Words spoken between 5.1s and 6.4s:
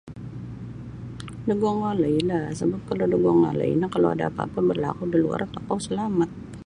da luar tokou selamat.